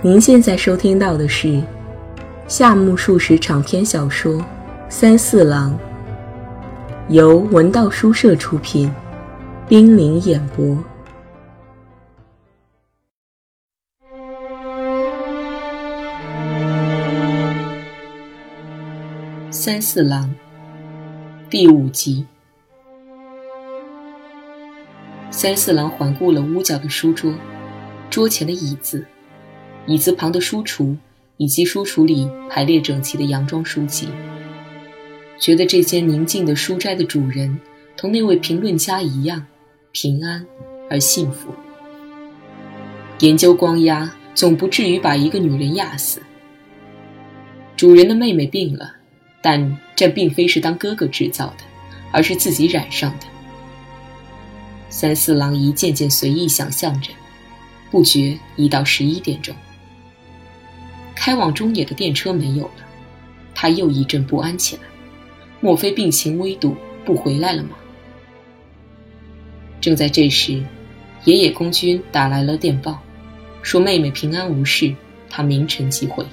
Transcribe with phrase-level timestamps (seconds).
[0.00, 1.60] 您现在收听到的是
[2.46, 4.34] 夏目漱石长篇小说
[4.88, 5.76] 《三四郎》，
[7.12, 8.88] 由文道书社出品，
[9.66, 10.78] 冰凌演播。
[19.50, 20.32] 三四郎
[21.50, 22.24] 第五集。
[25.32, 27.34] 三四郎环顾了屋角的书桌，
[28.08, 29.04] 桌前的椅子。
[29.88, 30.94] 椅子旁的书橱，
[31.38, 34.06] 以及书橱里排列整齐的洋装书籍，
[35.40, 37.58] 觉得这间宁静的书斋的主人
[37.96, 39.46] 同那位评论家一样
[39.92, 40.44] 平安
[40.90, 41.54] 而幸福。
[43.20, 46.20] 研究光压，总不至于把一个女人压死。
[47.74, 48.96] 主人的妹妹病了，
[49.40, 51.64] 但这并非是当哥哥制造的，
[52.12, 53.26] 而是自己染上的。
[54.90, 57.10] 三四郎一件件随意想象着，
[57.90, 59.56] 不觉已到十一点钟。
[61.18, 62.86] 开往中野的电车没有了，
[63.52, 64.82] 他又一阵不安起来。
[65.60, 67.70] 莫非病情危笃，不回来了吗？
[69.80, 70.62] 正在这时，
[71.24, 73.02] 野野公君打来了电报，
[73.62, 74.94] 说妹妹平安无事，
[75.28, 76.24] 他明晨即回。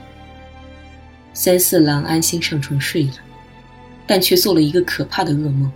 [1.34, 3.16] 三四郎安心上床睡了，
[4.06, 5.72] 但却做了一个可怕的噩梦。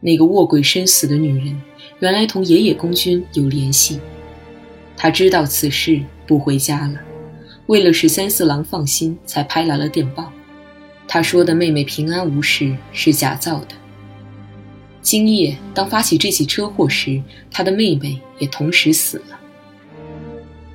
[0.00, 1.62] 那个卧轨身死的女人，
[2.00, 4.00] 原来同野野公君有联系。
[4.96, 6.98] 他知道此事，不回家了。
[7.66, 10.32] 为了使三四郎放心，才拍来了电报。
[11.06, 13.74] 他说的妹妹平安无事是假造的。
[15.00, 19.38] 今夜当发起这起车祸时，他的妹妹也同时死了。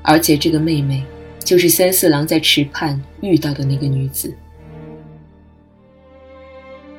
[0.01, 1.03] 而且这个妹妹
[1.43, 4.33] 就是三四郎在池畔遇到的那个女子。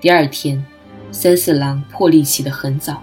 [0.00, 0.64] 第二天，
[1.11, 3.03] 三四郎破例起得很早，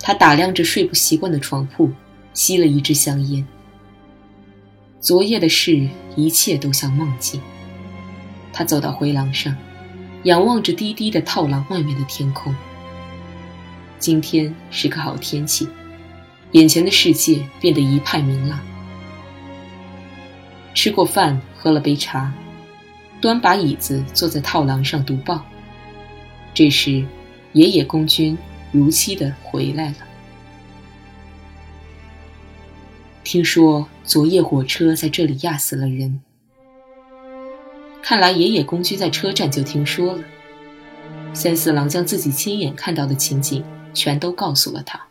[0.00, 1.90] 他打量着睡不习惯的床铺，
[2.32, 3.46] 吸了一支香烟。
[5.00, 7.40] 昨夜的事，一切都像梦境。
[8.52, 9.54] 他走到回廊上，
[10.24, 12.54] 仰望着低低的套廊外面的天空。
[13.98, 15.68] 今天是个好天气，
[16.52, 18.58] 眼前的世界变得一派明朗。
[20.74, 22.32] 吃过饭，喝了杯茶，
[23.20, 25.44] 端把椅子坐在套廊上读报。
[26.54, 27.04] 这时，
[27.52, 28.36] 野野公君
[28.72, 29.96] 如期的回来了。
[33.24, 36.20] 听说昨夜火车在这里压死了人。
[38.00, 40.22] 看来爷爷公居在车站就听说了。
[41.32, 45.04] 三四郎将自己亲眼看到的情景全都告诉了他。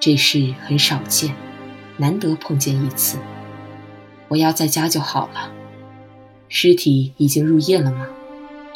[0.00, 1.32] 这事很少见，
[1.96, 3.16] 难得碰见一次。
[4.26, 5.52] 我要在家就好了。
[6.48, 8.08] 尸体已经入夜了吗？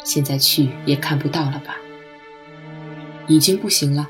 [0.05, 1.75] 现在去也看不到了吧？
[3.27, 4.09] 已经不行了。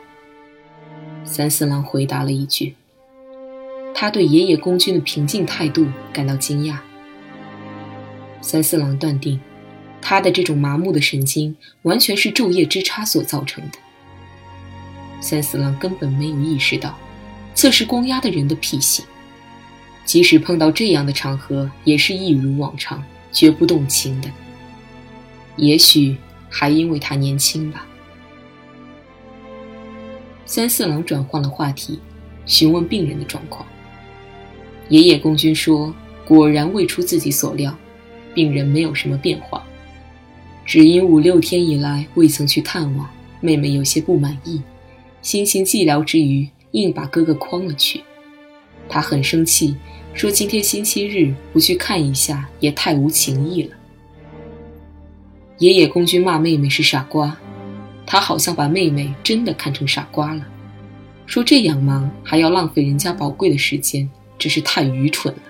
[1.25, 2.75] 三四郎回答了一句。
[4.01, 6.77] 他对爷爷公君的平静态度感到惊讶。
[8.39, 9.37] 三四郎断定，
[10.01, 13.77] 他的这种麻木的神经完全是昼夜之差所造成的。
[15.19, 16.97] 三四郎根本没有意识到，
[17.53, 19.03] 测试光压的人的脾性，
[20.05, 24.29] 即使碰到这样的场合，也是一如往常，绝不动情的。
[25.57, 26.15] 也许
[26.49, 27.85] 还因为他年轻吧。
[30.45, 31.99] 三四郎转换了话题，
[32.45, 33.67] 询问病人的状况。
[34.89, 35.93] 爷爷公君说
[36.25, 37.75] ：“果然未出自己所料，
[38.33, 39.63] 病人没有什么变化，
[40.65, 43.07] 只因五六天以来未曾去探望
[43.39, 44.61] 妹妹，有些不满意，
[45.21, 48.01] 心情寂寥之余，硬把哥哥诓了去。
[48.87, 49.75] 他很生气，
[50.15, 53.75] 说今天星期日不去看一下也太无情义了。”
[55.59, 57.37] 爷爷公君骂妹妹是傻瓜，
[58.07, 60.43] 他好像把妹妹真的看成傻瓜了，
[61.27, 64.09] 说这样忙还要浪费人家宝贵的时间。
[64.39, 65.41] 真是太愚蠢了。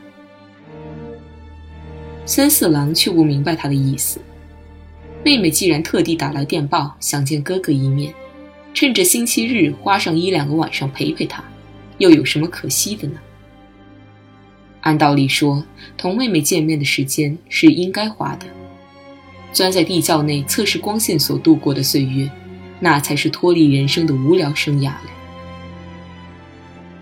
[2.26, 4.20] 三四郎却不明白他的意思。
[5.24, 8.14] 妹妹既然特地打来电报想见哥哥一面，
[8.74, 11.44] 趁着星期日花上一两个晚上陪陪他，
[11.98, 13.20] 又有什么可惜的呢？
[14.82, 15.64] 按道理说，
[15.98, 18.46] 同妹妹见面的时间是应该花的。
[19.52, 22.30] 钻在地窖内测试光线所度过的岁月，
[22.80, 25.10] 那才是脱离人生的无聊生涯了。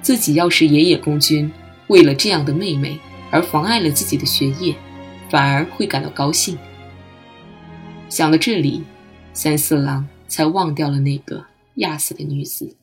[0.01, 1.51] 自己要是爷爷公君。
[1.87, 2.99] 为了这样的妹妹
[3.31, 4.75] 而妨碍了自己的学业，
[5.29, 6.57] 反而会感到高兴。
[8.09, 8.83] 想到这里，
[9.33, 11.43] 三四郎才忘掉了那个
[11.75, 12.75] 压死的女子。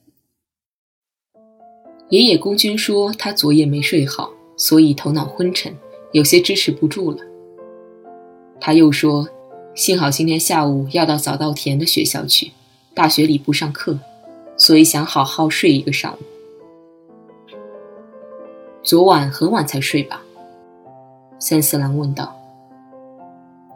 [2.10, 5.74] 爷爷公君说他昨夜没睡好，所以头脑昏沉，
[6.12, 7.18] 有些支持不住了。
[8.60, 9.26] 他又说，
[9.74, 12.52] 幸好今天下午要到早稻田的学校去，
[12.94, 13.98] 大学里不上课，
[14.56, 16.33] 所以想好好睡一个上午。
[18.84, 20.22] 昨晚很晚才睡吧？
[21.38, 22.38] 三四郎问道。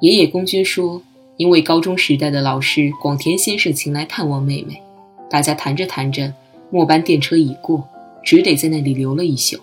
[0.02, 1.00] 爷爷公君说，
[1.38, 4.82] 因为高中时代的老师广田先生请来探望妹妹，
[5.30, 6.34] 大家谈着谈着，
[6.70, 7.88] 末班电车已过，
[8.22, 9.56] 只得在那里留了一宿。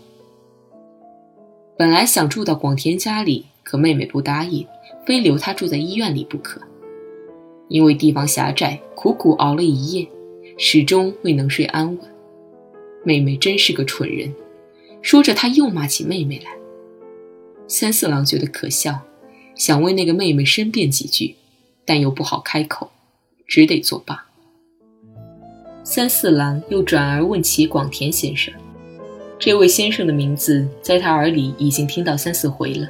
[1.77, 4.65] 本来想住到广田家里，可妹妹不答应，
[5.05, 6.59] 非留他住在医院里不可。
[7.69, 10.07] 因为地方狭窄，苦苦熬了一夜，
[10.57, 11.99] 始终未能睡安稳。
[13.03, 14.33] 妹妹真是个蠢人。
[15.05, 16.49] 说着，他又骂起妹妹来。
[17.67, 19.01] 三四郎觉得可笑，
[19.53, 21.35] 想为那个妹妹申辩几句，
[21.85, 22.89] 但又不好开口，
[23.45, 24.25] 只得作罢。
[25.83, 28.51] 三四郎又转而问起广田先生，
[29.37, 32.89] 这位先生的名字在他耳里已经听到三四回了。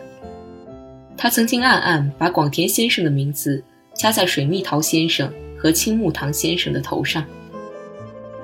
[1.17, 3.61] 他曾经暗暗把广田先生的名字
[3.93, 7.25] 加在水蜜桃先生和青木堂先生的头上。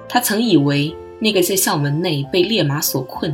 [0.10, 3.34] 他曾以为那个在校门内被烈马所困。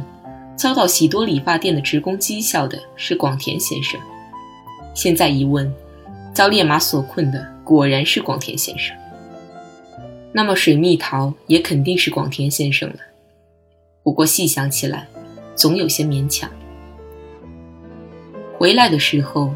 [0.58, 4.00] 遭到喜多理发店的职工讥笑的是广田先生，
[4.96, 5.72] 现在一问，
[6.34, 8.98] 遭烈马所困的果然是广田先生。
[10.34, 12.96] 那么水蜜桃也肯定是广田先生了。
[14.04, 15.08] 不过细想起来，
[15.56, 16.50] 总有些勉强。
[18.58, 19.54] 回来的时候，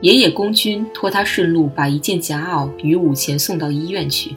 [0.00, 4.34] 爷爷公君托他顺路把一件夹袄与五钱送到医院去，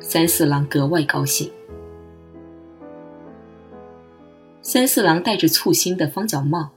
[0.00, 1.48] 三四郎格外高兴。
[4.68, 6.70] 三四郎戴着簇新的方角帽，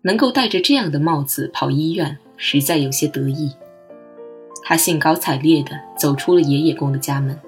[0.00, 3.52] 能够戴着这样的帽子跑医院，实在有些得意。
[4.62, 7.38] 他兴高采烈地走出了爷爷公的家门，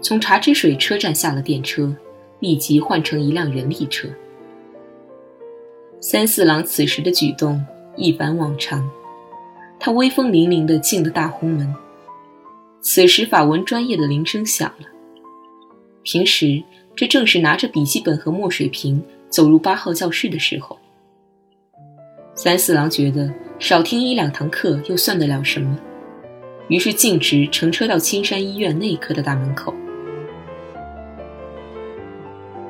[0.00, 1.92] 从茶之水车站下了电车，
[2.38, 4.06] 立即换成一辆人力车。
[6.00, 7.66] 三四郎此时的举动
[7.96, 8.88] 一反往常，
[9.80, 11.74] 他威风凛凛地进了大红门。
[12.80, 14.86] 此时法文专业的铃声响了。
[16.06, 16.62] 平时，
[16.94, 20.78] 这正是拿着笔记本和墨水瓶走入八号教室的时候。
[22.32, 25.76] 三四郎觉得少听一两堂课又算得了什么，
[26.68, 29.74] 于是径直乘车到青山医院内科的大门口。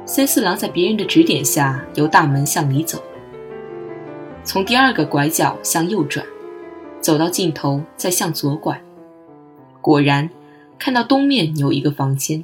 [0.06, 3.02] 三四郎在别人的指点下由大门向里走，
[4.44, 6.24] 从第二个拐角向右转，
[7.02, 8.80] 走到尽头再向左拐，
[9.82, 10.30] 果然
[10.78, 12.42] 看到东面有一个房间。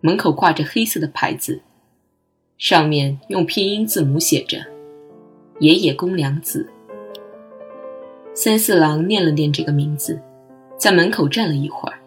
[0.00, 1.60] 门口挂着黑色的牌子，
[2.56, 4.64] 上面用拼音字母写着
[5.58, 6.68] “爷爷公良子”。
[8.32, 10.20] 三四郎念了念这个名字，
[10.78, 11.98] 在门口站了一会儿。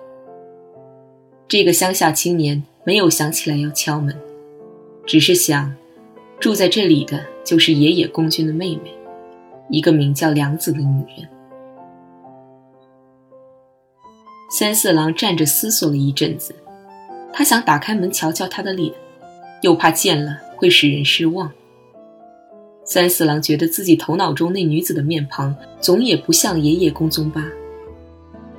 [1.50, 4.18] 这个乡下青年没有想起来要敲门，
[5.06, 5.76] 只是想，
[6.40, 8.94] 住在这里的就是爷爷公君的妹妹，
[9.70, 11.28] 一个名叫良子的女人。
[14.50, 16.56] 三四郎站着思索了一阵子。
[17.34, 18.94] 他想打开门瞧瞧她的脸，
[19.62, 21.52] 又怕见了会使人失望。
[22.84, 27.48] 三四郎觉得自己头脑中那女子的面庞总也不像爷爷宫宗吧，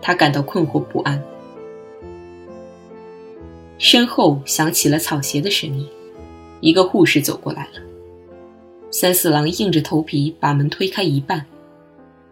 [0.01, 1.23] 他感到困惑不安。
[3.79, 5.87] 身后响起了草鞋的声音，
[6.61, 7.81] 一个护士走过来了。
[8.91, 11.45] 三四郎硬着头皮把门推开一半，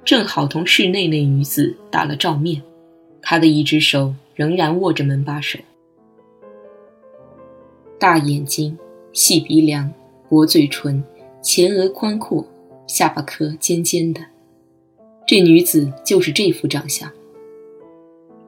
[0.04, 2.62] 正好同室内那女子打了照面，
[3.20, 5.58] 他的一只手仍然握着门把手。
[8.00, 8.78] 大眼睛，
[9.12, 9.92] 细鼻梁，
[10.26, 11.04] 薄嘴唇，
[11.42, 12.42] 前额宽阔，
[12.86, 14.22] 下巴颏尖尖的，
[15.26, 17.12] 这女子就是这副长相。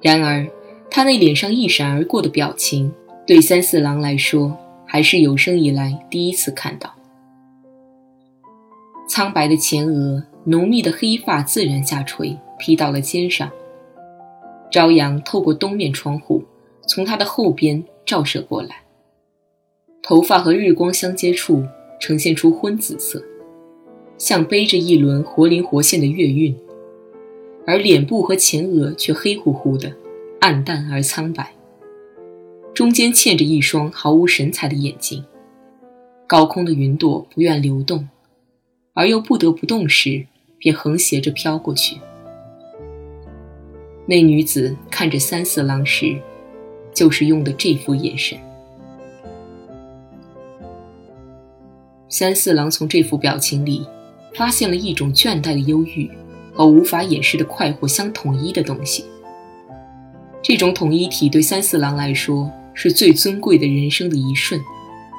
[0.00, 0.48] 然而，
[0.90, 2.90] 她那脸上一闪而过的表情，
[3.26, 4.56] 对三四郎来说，
[4.86, 6.94] 还是有生以来第一次看到。
[9.06, 13.50] 苍白的前额，浓密的黑发自然下垂，披到了肩上。
[14.70, 16.42] 朝阳透过东面窗户，
[16.88, 18.81] 从她的后边照射过来。
[20.02, 21.64] 头发和日光相接触，
[22.00, 23.22] 呈现出昏紫色，
[24.18, 26.52] 像背着一轮活灵活现的月晕；
[27.64, 29.94] 而脸部和前额却黑乎乎的，
[30.40, 31.54] 暗淡而苍白，
[32.74, 35.24] 中间嵌着一双毫无神采的眼睛。
[36.26, 38.08] 高空的云朵不愿流动，
[38.94, 40.26] 而又不得不动时，
[40.58, 41.98] 便横斜着飘过去。
[44.06, 46.16] 那女子看着三四郎时，
[46.92, 48.36] 就是用的这副眼神。
[52.12, 53.86] 三四郎从这副表情里，
[54.34, 56.10] 发现了一种倦怠的忧郁
[56.52, 59.06] 和无法掩饰的快活相统一的东西。
[60.42, 64.60] 这种统一体对三四郎来说是最尊贵的人生的一瞬，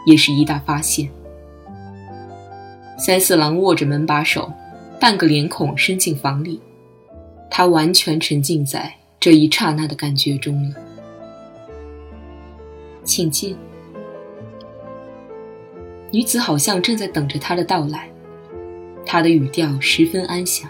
[0.06, 1.10] 也是一大发现。
[3.00, 4.54] 三四郎握着门把手，
[5.00, 6.62] 半个脸孔伸进房里，
[7.50, 10.76] 他完全沉浸在这一刹那的感觉中了。
[13.04, 13.58] 请进。
[16.13, 18.08] 女子好像正在等着他的到来，
[19.03, 20.70] 她的语调十分安详。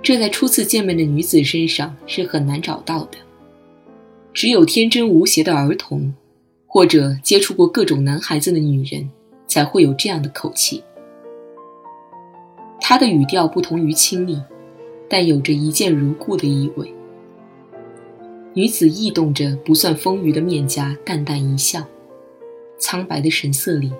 [0.00, 3.18] 这在初次见面的女子身上是很难找到的，
[4.32, 6.14] 只有天真无邪的儿童，
[6.68, 9.10] 或者接触过各种男孩子的女人，
[9.48, 10.84] 才会有这样的口气。
[12.80, 14.40] 她的语调不同于亲昵，
[15.08, 16.94] 但有着一见如故的意味。
[18.54, 21.84] 女子异动着不算丰腴的面颊，淡淡一笑，
[22.78, 23.92] 苍白的神色里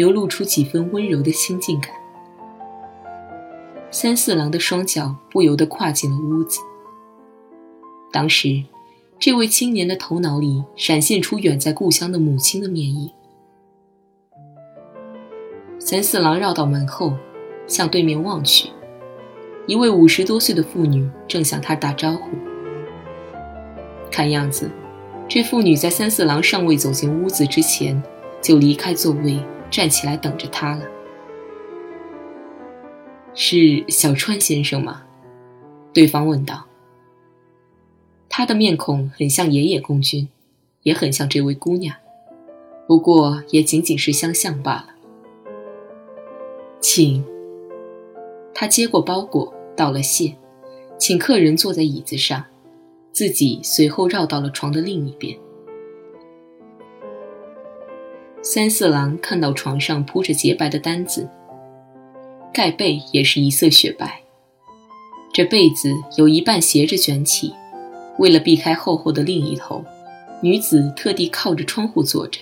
[0.00, 1.92] 流露出几分温柔的亲近感。
[3.90, 6.58] 三四郎的双脚不由得跨进了屋子。
[8.10, 8.64] 当时，
[9.18, 13.10] 这位青年的头脑里闪现出远在故乡的母亲的面影。
[15.78, 17.12] 三四郎绕到门后，
[17.66, 18.70] 向对面望去，
[19.66, 22.30] 一位五十多岁的妇女正向他打招呼。
[24.10, 24.70] 看样子，
[25.28, 28.02] 这妇女在三四郎尚未走进屋子之前，
[28.40, 29.38] 就离开座位，
[29.70, 30.84] 站起来等着他了。
[33.34, 35.02] 是小川先生吗？
[35.92, 36.66] 对方问道。
[38.28, 40.28] 他的面孔很像爷爷公君，
[40.82, 41.96] 也很像这位姑娘，
[42.86, 44.88] 不过也仅仅是相像罢了。
[46.80, 47.24] 请。
[48.54, 50.36] 他接过包裹，道了谢，
[50.98, 52.44] 请客人坐在椅子上，
[53.10, 55.38] 自己随后绕到了床的另一边。
[58.42, 61.28] 三四郎看到床上铺着洁白的单子。
[62.52, 64.22] 盖被也是一色雪白，
[65.32, 67.54] 这被子有一半斜着卷起，
[68.18, 69.84] 为了避开厚厚的另一头，
[70.40, 72.40] 女子特地靠着窗户坐着，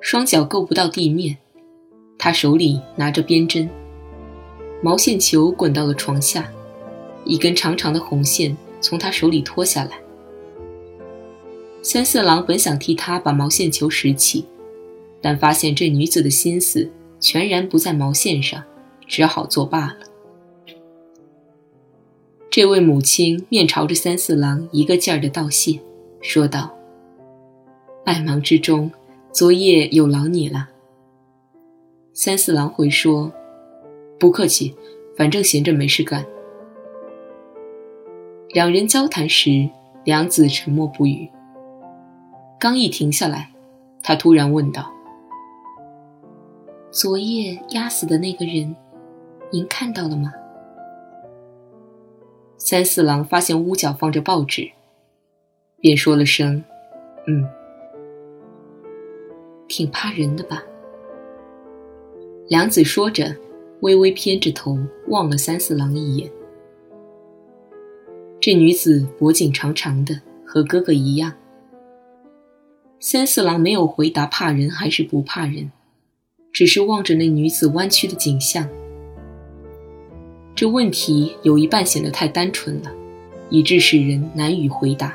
[0.00, 1.36] 双脚够不到地面。
[2.16, 3.68] 她手里拿着编针，
[4.80, 6.48] 毛线球滚到了床下，
[7.24, 9.90] 一根长长的红线从她手里脱下来。
[11.82, 14.46] 三四郎本想替她把毛线球拾起，
[15.24, 18.62] 但发现这女子的心思全然不在毛线上。
[19.06, 19.98] 只好作罢了。
[22.50, 25.78] 这位母亲面朝着三四郎，一个劲儿的道谢，
[26.22, 26.74] 说道
[28.02, 28.90] ：“百忙之中，
[29.30, 30.70] 昨夜有劳你了。”
[32.14, 33.30] 三四郎回说
[34.18, 34.74] ：“不客气，
[35.16, 36.24] 反正闲着没事干。”
[38.54, 39.68] 两人交谈时，
[40.04, 41.28] 梁子沉默不语。
[42.58, 43.50] 刚一停下来，
[44.02, 44.90] 他突然问道
[46.94, 48.72] ：“昨夜压死的那个人？”
[49.50, 50.32] 您看到了吗？
[52.56, 54.70] 三四郎发现屋角放着报纸，
[55.80, 56.62] 便说了声
[57.26, 57.44] ：“嗯，
[59.66, 60.62] 挺怕人的吧？”
[62.46, 63.34] 梁子说着，
[63.80, 66.30] 微微偏着头望了三四郎一眼。
[68.40, 71.32] 这女子脖颈长长的，和哥哥一样。
[73.00, 75.72] 三四郎没有回答怕人还是不怕人，
[76.54, 78.66] 只是望着那女子弯曲的景象。
[80.54, 82.92] 这问题有一半显得太单纯了，
[83.50, 85.12] 以致使人难以回答，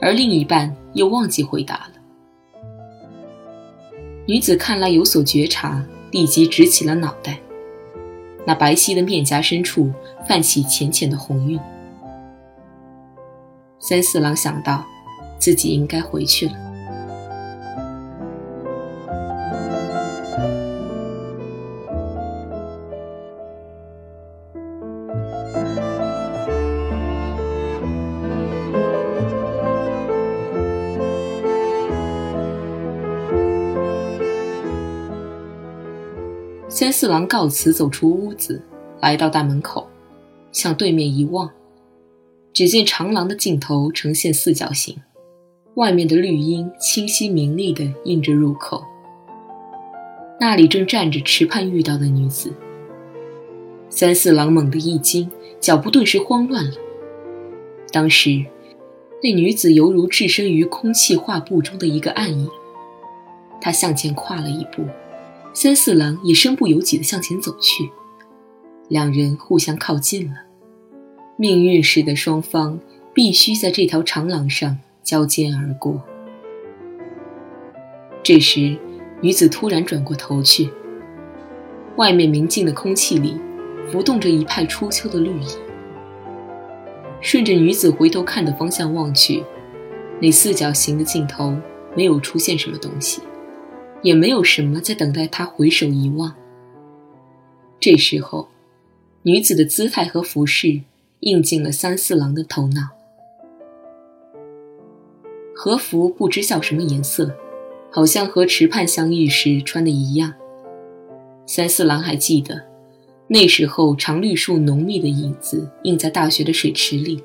[0.00, 1.90] 而另一半又忘记回答了。
[4.26, 7.38] 女子看来有所觉察，立即直起了脑袋，
[8.46, 9.92] 那白皙的面颊深处
[10.26, 11.60] 泛起浅浅的红晕。
[13.78, 14.86] 三四郎想到，
[15.38, 16.63] 自己应该回去了。
[37.04, 38.62] 四郎告辞，走出屋子，
[39.02, 39.86] 来到大门口，
[40.52, 41.50] 向对面一望，
[42.54, 44.96] 只见长廊的尽头呈现四角形，
[45.74, 48.82] 外面的绿荫清晰明丽的映着入口。
[50.40, 52.50] 那里正站着池畔遇到的女子。
[53.90, 55.30] 三四郎猛地一惊，
[55.60, 56.72] 脚步顿时慌乱了。
[57.92, 58.42] 当时，
[59.22, 62.48] 那女子犹如置身于空气画布中的一个暗影，
[63.60, 64.86] 她向前跨了一步。
[65.56, 67.88] 三四郎也身不由己地向前走去，
[68.88, 70.34] 两人互相靠近了。
[71.36, 72.78] 命运使得双方
[73.14, 76.02] 必须在这条长廊上交肩而过。
[78.20, 78.76] 这时，
[79.20, 80.68] 女子突然转过头去，
[81.96, 83.36] 外面明净的空气里
[83.90, 85.46] 浮动着一派初秋的绿意。
[87.20, 89.44] 顺着女子回头看的方向望去，
[90.20, 91.56] 那四角形的尽头
[91.96, 93.22] 没有出现什么东西。
[94.04, 96.32] 也没有什么在等待他回首一望。
[97.80, 98.48] 这时候，
[99.22, 100.82] 女子的姿态和服饰
[101.20, 102.90] 映进了三四郎的头脑。
[105.54, 107.34] 和服不知叫什么颜色，
[107.90, 110.34] 好像和池畔相遇时穿的一样。
[111.46, 112.62] 三四郎还记得，
[113.28, 117.22] 那时候常绿树浓密的影子映在大学的水池里，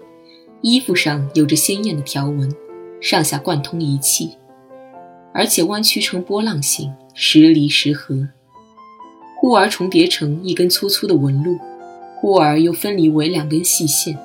[0.61, 2.49] 衣服上有着鲜艳的条纹，
[3.01, 4.37] 上下贯通一气，
[5.39, 8.27] 而且弯曲成波浪形，时离时合，
[9.37, 11.57] 忽而重叠成一根粗粗的纹路，
[12.17, 14.19] 忽而又分离为两根细线。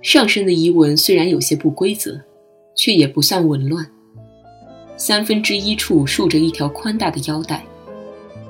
[0.00, 2.20] 上身的衣纹虽然有些不规则，
[2.76, 3.84] 却也不算紊乱。
[4.96, 7.64] 三分之一处竖着一条宽大的腰带。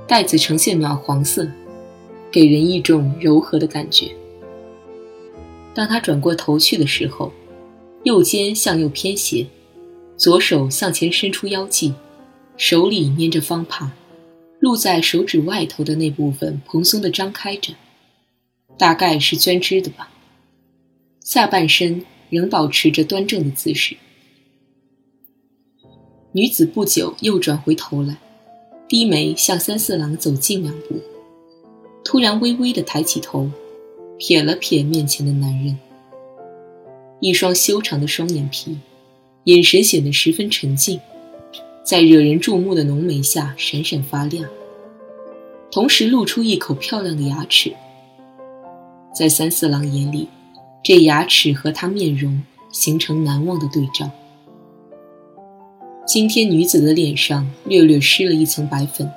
[0.06, 1.48] 带子呈现暖黄色，
[2.30, 4.10] 给人一种柔和的感觉。
[5.72, 7.32] 当他转过头去的时候，
[8.02, 9.46] 右肩向右偏斜，
[10.18, 11.94] 左手向前伸出腰际，
[12.56, 13.92] 手里捏着方帕，
[14.58, 17.74] 露在手指外头的那部分蓬松地张开着，
[18.76, 20.10] 大概是绢织的吧。
[21.20, 23.96] 下半身仍保持着端正的姿势。
[26.32, 28.18] 女子不久又转回头来。
[28.88, 30.98] 低眉向三四郎走近两步，
[32.02, 33.50] 突然微微的抬起头，
[34.18, 35.78] 瞥了瞥面前的男人。
[37.20, 38.78] 一双修长的双眼皮，
[39.48, 41.00] 眼神显得十分沉静，
[41.82, 44.46] 在惹人注目的浓眉下闪闪发亮，
[45.70, 47.72] 同时露出一口漂亮的牙齿。
[49.14, 50.28] 在三四郎眼里，
[50.84, 54.10] 这牙齿和他面容形成难忘的对照。
[56.06, 59.10] 今天女子的脸上略略施了一层白粉，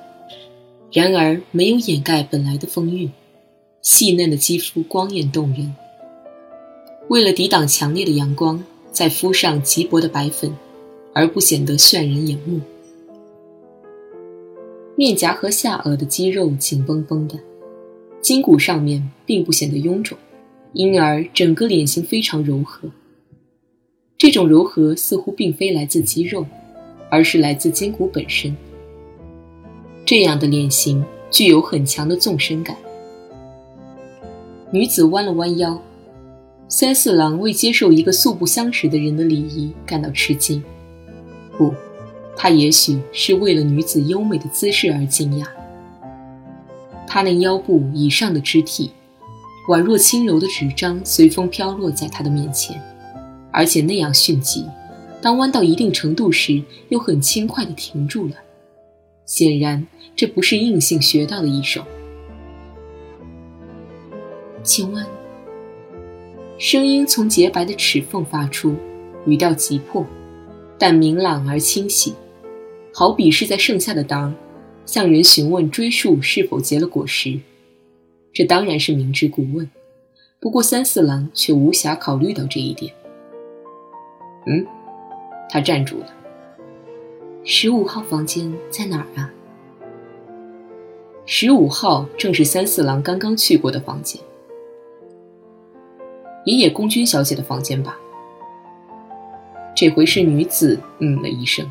[0.90, 3.12] 然而没有掩盖本来的风韵，
[3.82, 5.76] 细嫩的肌肤光艳动人。
[7.10, 10.54] 为了抵挡强烈的阳光，再敷上极薄的白粉，
[11.12, 12.60] 而不显得炫人眼目。
[14.94, 17.36] 面颊和下颚的肌肉紧绷绷的，
[18.20, 20.16] 筋骨上面并不显得臃肿，
[20.74, 22.88] 因而整个脸型非常柔和。
[24.16, 26.46] 这种柔和似乎并非来自肌肉。
[27.14, 28.56] 而是来自筋骨本身。
[30.02, 32.74] 这样的脸型具有很强的纵深感。
[34.70, 35.78] 女子弯了弯腰，
[36.68, 40.62] 三四郎为接受一个素不相识的人的礼仪感到吃惊。
[41.58, 41.74] 不，
[42.34, 45.46] 他也许是为了女子优美的姿势而惊讶。
[47.06, 48.90] 他那腰部以上的肢体，
[49.68, 52.80] 宛若轻柔的纸张，随风飘落在他的面前，
[53.50, 54.64] 而且那样迅疾。
[55.20, 58.34] 当弯到一定程度时，又很轻快地停住了。
[59.26, 61.84] 显然，这不是硬性学到的一手。
[64.62, 65.04] 请问，
[66.62, 68.76] 声音从洁白的齿缝发出，
[69.26, 70.06] 语调急迫，
[70.78, 72.14] 但明朗而清晰，
[72.94, 74.34] 好比是在盛夏的当儿，
[74.86, 77.36] 向人询问追树是否结了果实。
[78.32, 79.68] 这当然是明知故问，
[80.38, 82.94] 不过三四郎却无暇考虑到这一点。
[84.46, 84.64] 嗯。
[85.50, 86.14] 他站住了。
[87.42, 89.28] 十五号房间在哪儿啊？
[91.26, 94.22] 十五号正是三四郎刚刚去过的房间，
[96.44, 97.96] 野野宫君小姐的房间吧？
[99.76, 101.70] 这回是女子嗯了一声。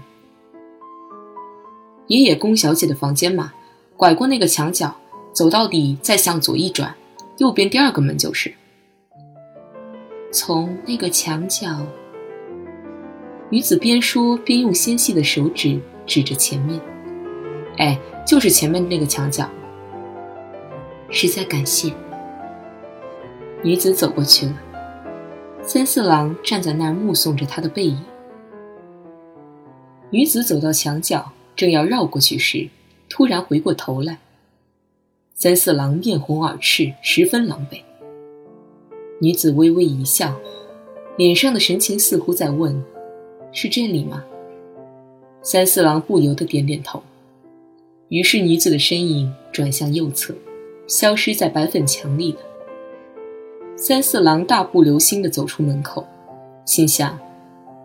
[2.08, 3.54] 野野宫小姐的房间嘛，
[3.98, 4.96] 拐过那个墙角，
[5.34, 6.96] 走到底，再向左一转，
[7.38, 8.54] 右边第二个门就是。
[10.32, 11.68] 从那个墙角。
[13.50, 16.80] 女子边说边用纤细的手指指着前面，
[17.78, 19.50] 哎，就是前面那个墙角。
[21.10, 21.94] 实在感谢。
[23.64, 24.56] 女子走过去了，
[25.62, 27.98] 三四郎站在那儿目送着她的背影。
[30.10, 32.68] 女子走到墙角，正要绕过去时，
[33.08, 34.18] 突然回过头来。
[35.36, 37.84] 三四郎面红耳赤，十分狼狈。
[39.20, 40.40] 女子微微一笑，
[41.16, 42.84] 脸上的神情似乎在问。
[43.52, 44.24] 是这里吗？
[45.44, 47.04] 三四郎不由得点点头。
[48.10, 50.34] 于是女子的身影转向右侧，
[50.88, 52.40] 消失在白粉墙里了。
[53.84, 56.06] 三四郎大步流星地走出门口，
[56.66, 57.18] 心想：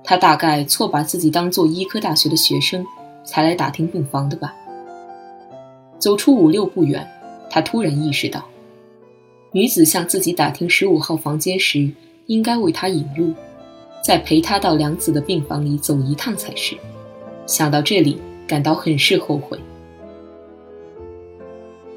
[0.05, 2.85] 他大概错把自己当做医科大学的学生，
[3.25, 4.55] 才来打听病房的吧。
[5.99, 7.09] 走出五六步远，
[7.49, 8.45] 他突然意识到，
[9.53, 11.91] 女子向自己打听十五号房间时，
[12.27, 13.33] 应该为他引路。
[14.05, 16.77] 再陪他到良子的病房里走一趟才是。
[17.47, 19.59] 想到这里，感到很是后悔。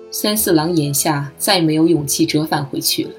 [0.10, 3.12] 三四郎眼下再没有勇气折返回去了，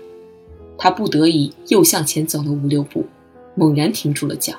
[0.82, 3.04] 他不得已又向前走了五六步，
[3.54, 4.54] 猛然停住了脚。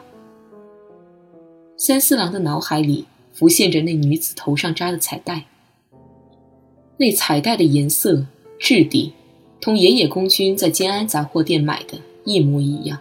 [1.75, 5.45] 三四郎的脑海里浮现着那女子头上扎的彩带，
[6.97, 8.27] 那彩带的颜色、
[8.59, 9.13] 质地，
[9.59, 12.99] 同野野公君在建安杂货店买的一模一样。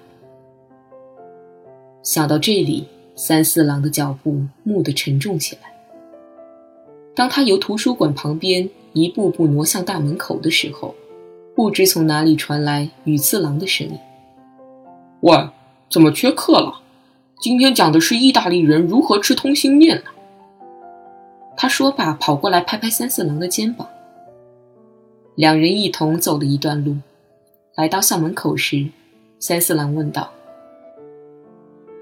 [2.03, 5.71] 想到这里，三四郎的脚步蓦地沉重起来。
[7.15, 10.95] 当他由图书馆旁边一步步挪向大门口的时候，
[11.61, 13.99] 不知从哪里传来羽次郎的声音
[15.21, 15.51] ：“喂，
[15.91, 16.81] 怎么缺课了？
[17.39, 20.05] 今天讲的是意大利人如何吃通心面呢。”
[21.59, 23.87] 他说罢，跑过来拍拍三四郎的肩膀。
[25.35, 26.97] 两人一同走了一段路，
[27.75, 28.87] 来到校门口时，
[29.39, 30.33] 三四郎问道：“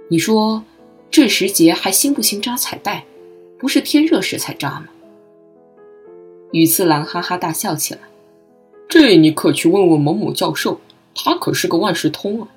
[0.08, 0.62] 你说
[1.10, 3.04] 这时节还兴不兴扎彩带？
[3.58, 4.86] 不是天热时才扎吗？”
[6.54, 8.02] 羽次郎哈哈大笑起来
[8.88, 10.80] ：“这你可去问问某某教授，
[11.14, 12.48] 他可是个万事通啊。”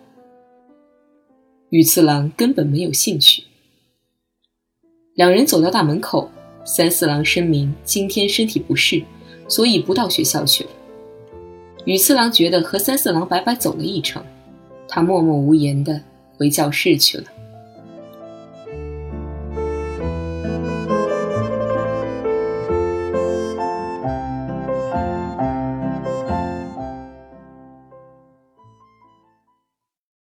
[1.69, 3.43] 羽次郎根本没有兴趣。
[5.15, 6.31] 两人走到大门口，
[6.63, 9.03] 三四郎声明今天身体不适。
[9.47, 10.69] 所以不到学校去了。
[11.83, 14.23] 羽次郎觉得和三四郎白白走了一程，
[14.87, 16.01] 他默默无言地
[16.37, 17.25] 回教室去了。